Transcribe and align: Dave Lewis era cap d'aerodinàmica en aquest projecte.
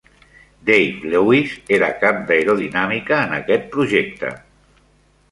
Dave 0.67 1.01
Lewis 1.09 1.51
era 1.77 1.89
cap 2.03 2.23
d'aerodinàmica 2.31 3.19
en 3.27 3.35
aquest 3.37 3.67
projecte. 3.75 4.33